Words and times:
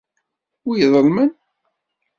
Wi 0.65 0.71
iḍelmen? 0.83 1.31